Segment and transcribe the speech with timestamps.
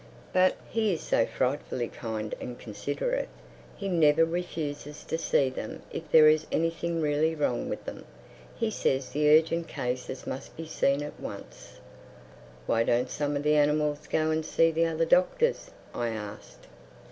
[0.33, 3.29] But he is so frightfully kind and considerate.
[3.77, 8.05] He never refuses to see them if there is anything really wrong with them.
[8.55, 11.79] He says the urgent cases must be seen at once."
[12.65, 16.65] "Why don't some of the animals go and see the other doctors?" I asked.